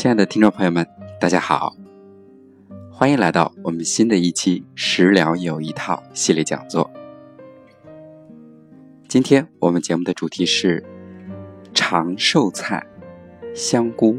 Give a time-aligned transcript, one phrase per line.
[0.00, 0.86] 亲爱的听众朋友们，
[1.20, 1.76] 大家好，
[2.90, 6.90] 欢迎来到我们新的一期“食疗有一套”系列讲座。
[9.06, 10.82] 今天我们节目的主题是
[11.74, 12.86] 长寿菜——
[13.54, 14.18] 香菇。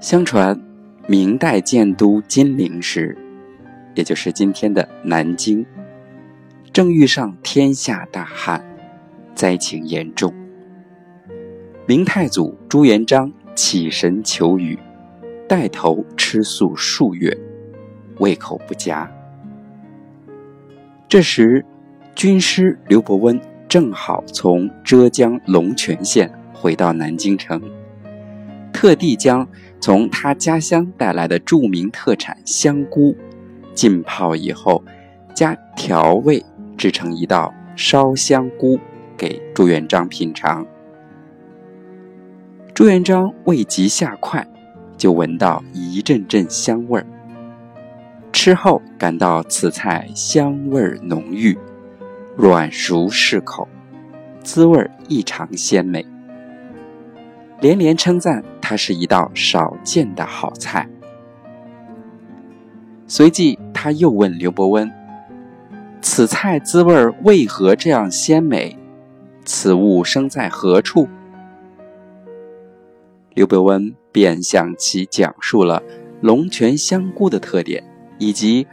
[0.00, 0.60] 相传，
[1.06, 3.16] 明代建都金陵时，
[3.96, 5.66] 也就是今天的南京，
[6.70, 8.62] 正遇上天下大旱，
[9.34, 10.32] 灾情严重。
[11.86, 14.78] 明太祖朱元璋起神求雨，
[15.48, 17.36] 带头吃素数月，
[18.18, 19.10] 胃口不佳。
[21.08, 21.64] 这时，
[22.14, 27.60] 军师刘伯温正好从浙江龙泉县回到南京城，
[28.72, 29.48] 特地将。
[29.78, 33.14] 从他家乡带来的著名特产香菇，
[33.76, 34.82] 浸泡以后，
[35.34, 36.44] 加调味
[36.76, 38.80] 制成一道烧香菇，
[39.16, 40.66] 给朱元璋品尝。
[42.74, 44.46] 朱元璋味极下筷，
[44.96, 47.06] 就闻到一阵阵香味儿。
[48.32, 51.56] 吃后感到此菜香味浓郁，
[52.34, 53.68] 软熟适口，
[54.42, 56.04] 滋味异常鲜美。
[57.60, 60.88] 连连称赞它是一道少见的好菜。
[63.08, 64.90] 随即，他又问刘伯温
[66.02, 68.76] ：“此菜滋味为何这样鲜美？
[69.44, 71.08] 此物生在何处？”
[73.32, 75.82] 刘伯温便向其讲述了
[76.20, 77.84] 龙泉香菇的特点，
[78.18, 78.66] 以及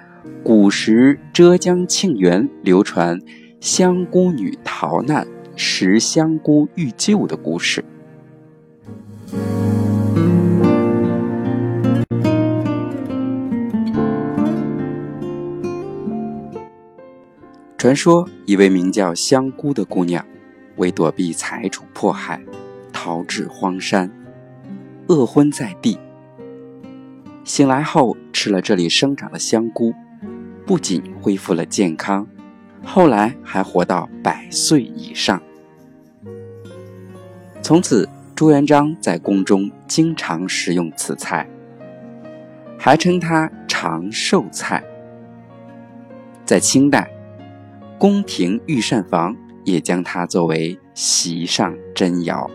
[0.43, 3.19] 古时浙江庆元流传
[3.59, 7.85] 香菇女逃难食香菇遇救的故事。
[17.83, 20.25] 传说，一位名叫香菇的姑娘，
[20.77, 22.41] 为躲避财主迫害，
[22.93, 24.09] 逃至荒山，
[25.07, 25.99] 饿昏在地。
[27.43, 29.93] 醒来后吃了这里生长的香菇，
[30.65, 32.25] 不仅恢复了健康，
[32.85, 35.43] 后来还活到百岁以上。
[37.61, 41.45] 从此，朱元璋在宫中经常食用此菜，
[42.79, 44.81] 还称它长寿菜。
[46.45, 47.12] 在清代。
[48.03, 49.33] 宫廷御膳房
[49.63, 52.51] 也将它作为席上珍肴。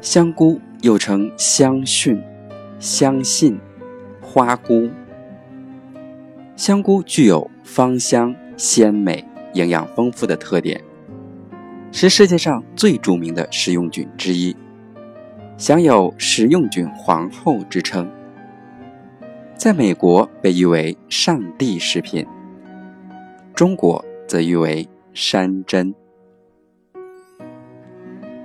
[0.00, 2.20] 香菇又称香蕈、
[2.80, 3.56] 香杏、
[4.20, 4.90] 花菇。
[6.56, 10.87] 香菇具有芳香、鲜美、营养丰富的特点。
[11.90, 14.54] 是世界上最著名的食用菌之一，
[15.56, 18.08] 享有“食用菌皇后”之称。
[19.56, 22.24] 在美国被誉为“上帝食品”，
[23.54, 25.92] 中国则誉为“山珍”。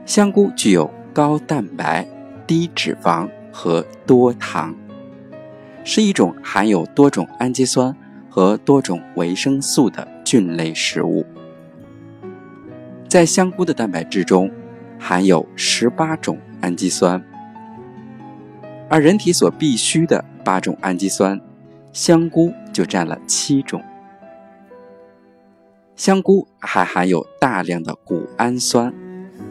[0.05, 2.07] 香菇具有高蛋白、
[2.47, 4.73] 低脂肪和多糖，
[5.83, 7.95] 是一种含有多种氨基酸
[8.29, 11.23] 和多种维生素的菌类食物。
[13.13, 14.49] 在香菇的蛋白质中，
[14.97, 17.23] 含有十八种氨基酸，
[18.89, 21.39] 而人体所必需的八种氨基酸，
[21.91, 23.83] 香菇就占了七种。
[25.95, 28.91] 香菇还含有大量的谷氨酸、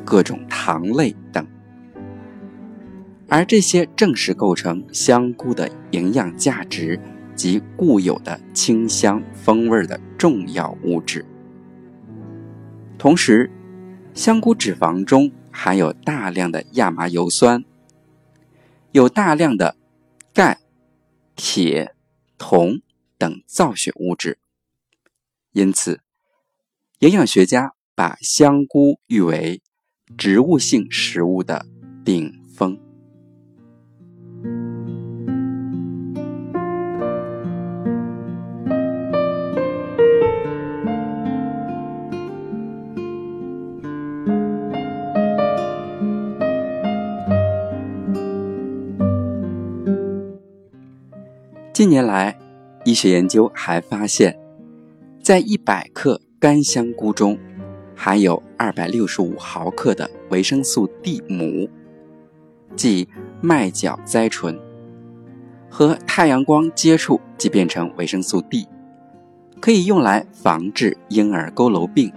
[0.04, 1.46] 各种糖类等，
[3.28, 6.98] 而这些正是构成香菇的营养价值
[7.36, 11.24] 及固有的清香风味的重要物质。
[12.98, 13.50] 同时，
[14.14, 17.64] 香菇脂肪中含有大量的亚麻油酸，
[18.92, 19.76] 有大量的
[20.34, 20.60] 钙、
[21.34, 21.94] 铁、
[22.36, 22.80] 铜
[23.16, 24.38] 等造血物质，
[25.52, 26.00] 因此，
[26.98, 29.62] 营养学家把香菇誉为
[30.16, 31.66] 植物性食物的
[32.04, 32.78] 顶峰。
[51.82, 52.38] 近年来，
[52.84, 54.38] 医学研究还发现，
[55.20, 57.36] 在一百克干香菇中，
[57.96, 61.68] 含有二百六十五毫克的维生素 D 母，
[62.76, 63.08] 即
[63.40, 64.56] 麦角甾醇，
[65.68, 68.68] 和太阳光接触即变成维生素 D，
[69.60, 72.12] 可以用来防治婴儿佝偻病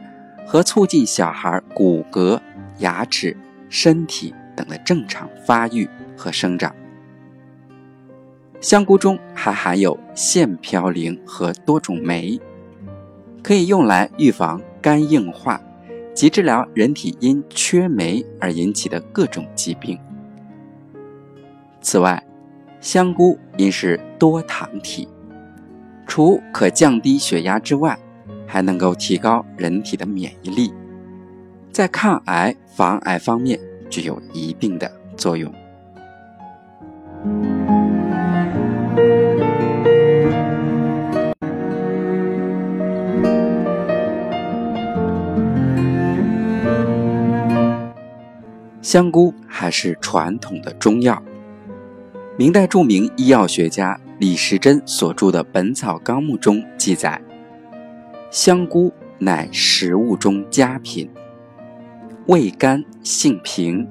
[0.46, 2.40] 和促进小孩骨骼、
[2.78, 3.36] 牙齿、
[3.68, 6.72] 身体等的正常发育和生长。
[8.66, 12.42] 香菇中还含有腺嘌呤和多种酶，
[13.44, 15.62] 可以用来预防肝硬化
[16.16, 20.00] 及治疗人体因缺酶而引起的各种疾病。
[21.80, 22.26] 此外，
[22.82, 25.08] 香菇因是多糖体。
[26.08, 27.96] 除可降低血压之外，
[28.48, 30.74] 还能够提高人体的免疫力，
[31.72, 33.60] 在抗癌防癌方面
[33.92, 35.54] 具有一定的作用。
[48.86, 51.20] 香菇还是传统的中药。
[52.38, 57.20] 明代著名医药学家李时珍所著的《本草纲目》中记载，
[58.30, 61.10] 香菇乃食物中佳品，
[62.28, 63.88] 味甘性平，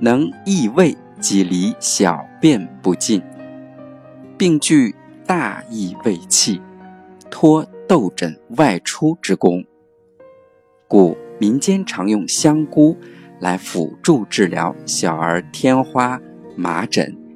[0.00, 3.22] 能益胃及离小便不尽，
[4.36, 6.60] 并具大益胃气、
[7.30, 9.64] 脱痘疹外出之功，
[10.88, 12.96] 故民间常用香菇
[13.40, 16.20] 来辅助治疗小儿天花、
[16.56, 17.28] 麻疹。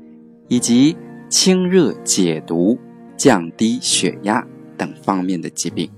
[0.52, 0.94] 以及
[1.30, 2.78] 清热解毒、
[3.16, 4.46] 降低血压
[4.76, 5.90] 等方面的疾病。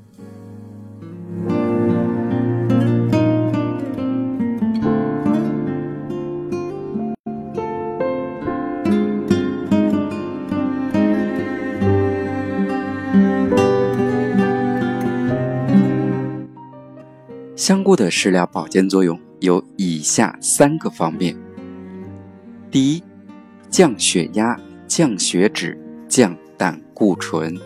[17.57, 21.37] 香菇的食疗保健作用有以下三个方面：
[22.71, 23.03] 第一，
[23.71, 24.59] 降血压、
[24.89, 27.57] 降血脂、降胆固醇。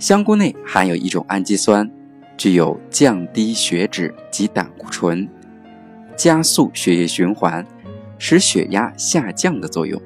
[0.00, 1.88] 香菇内含有一种氨基酸，
[2.36, 5.28] 具有降低血脂及胆固醇、
[6.16, 7.64] 加速血液循环、
[8.18, 10.00] 使血压下降的作用，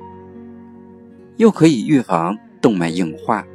[1.36, 3.46] 又可以预防动脉硬化、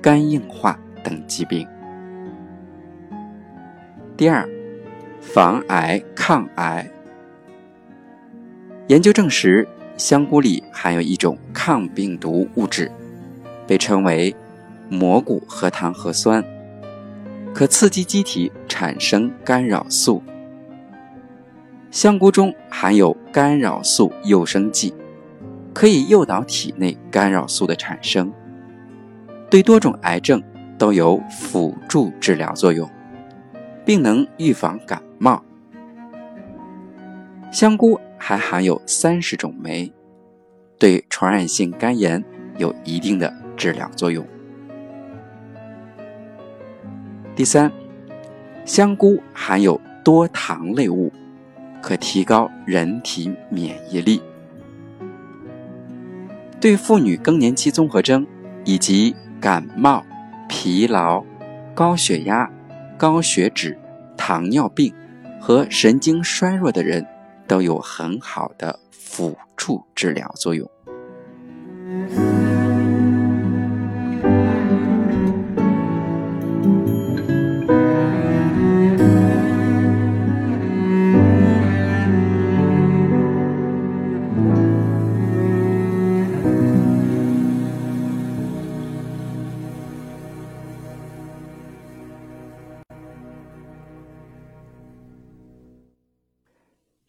[0.00, 1.66] 肝硬化等疾病。
[4.16, 4.48] 第二，
[5.22, 6.86] 防癌抗癌。
[8.88, 9.66] 研究证实。
[9.98, 12.90] 香菇里含有一种抗病毒物质，
[13.68, 14.34] 被称为
[14.88, 16.42] 蘑菇核糖核酸，
[17.54, 20.20] 可刺激机体产生干扰素。
[21.90, 24.92] 香菇中含有干扰素诱生剂，
[25.74, 28.32] 可以诱导体内干扰素的产生，
[29.50, 30.42] 对多种癌症
[30.78, 32.90] 都有辅助治疗作用，
[33.84, 35.42] 并能预防感冒。
[37.50, 38.00] 香菇。
[38.24, 39.92] 还含有三十种酶，
[40.78, 42.24] 对传染性肝炎
[42.56, 44.24] 有一定的治疗作用。
[47.34, 47.72] 第三，
[48.64, 51.12] 香菇含有多糖类物，
[51.82, 54.22] 可提高人体免疫力。
[56.60, 58.24] 对妇女更年期综合征
[58.64, 60.06] 以及感冒、
[60.48, 61.24] 疲劳、
[61.74, 62.48] 高血压、
[63.02, 63.76] 高血脂、
[64.16, 64.94] 糖尿病
[65.40, 67.04] 和神经衰弱的人。
[67.52, 70.71] 都有很好的辅助治疗作用。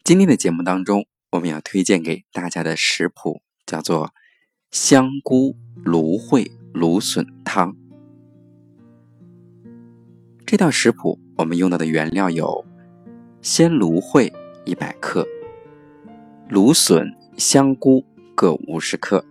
[0.04, 4.12] 今天的节目当中，我们要推荐给大家的食谱叫做
[4.70, 7.74] 香菇芦荟芦笋汤。
[10.44, 12.66] 这道食谱我们用到的原料有
[13.40, 14.30] 鲜芦荟
[14.66, 15.26] 一百克、
[16.50, 19.24] 芦笋、香菇各五十克、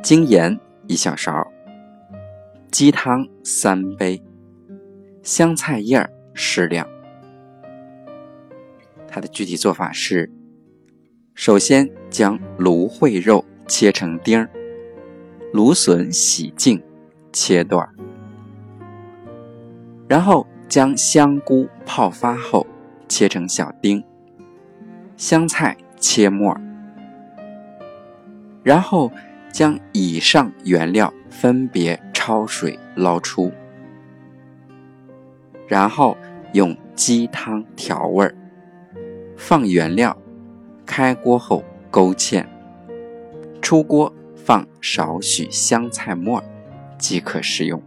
[0.00, 0.56] 精盐
[0.86, 1.44] 一小勺、
[2.70, 4.22] 鸡汤三杯、
[5.24, 6.88] 香菜叶适量。
[9.16, 10.30] 它的具体做法是：
[11.34, 14.50] 首先将芦荟肉切成丁儿，
[15.54, 16.82] 芦笋洗净
[17.32, 17.94] 切段儿，
[20.06, 22.66] 然后将香菇泡发后
[23.08, 24.04] 切成小丁，
[25.16, 26.54] 香菜切末，
[28.62, 29.10] 然后
[29.50, 33.50] 将以上原料分别焯水捞出，
[35.66, 36.14] 然后
[36.52, 38.36] 用鸡汤调味儿。
[39.36, 40.16] 放原料
[40.84, 42.44] 开锅后勾芡
[43.60, 46.42] 出锅放少许香菜末
[46.98, 47.82] 即可食用。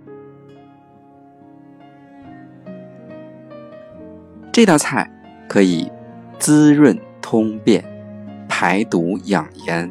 [4.51, 5.10] 这道菜
[5.48, 5.89] 可以
[6.38, 7.84] 滋润通便
[8.50, 9.89] 排毒养颜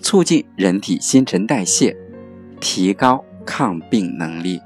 [0.00, 1.96] 促进人体新陈代谢
[2.60, 4.60] 提高抗病能力。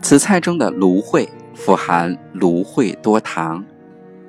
[0.00, 3.62] 此菜中的芦荟富含芦荟多糖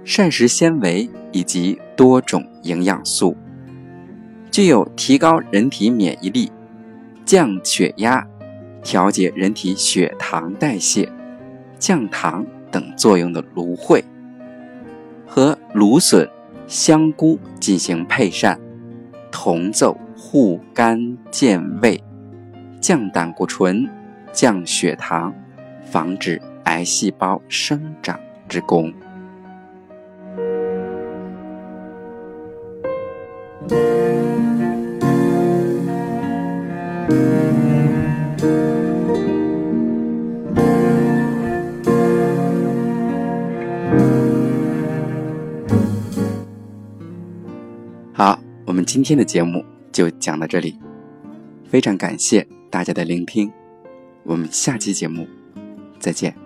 [0.03, 3.35] 膳食纤维以及多种营养素，
[4.49, 6.51] 具有提高人体免疫力、
[7.25, 8.27] 降血压、
[8.83, 11.09] 调节人体血糖代谢、
[11.77, 14.03] 降糖等作用的芦荟，
[15.27, 16.29] 和芦笋、
[16.67, 18.59] 香菇进行配膳，
[19.31, 22.03] 同奏护肝健胃、
[22.79, 23.89] 降胆固醇、
[24.31, 25.33] 降血糖。
[25.83, 28.17] 防止癌细胞生长
[28.47, 28.93] 之功。
[48.13, 50.77] 好，我们今天的节目就讲到这里，
[51.65, 53.51] 非常感谢大家的聆听，
[54.23, 55.27] 我们下期节目。
[55.99, 56.40] 再见。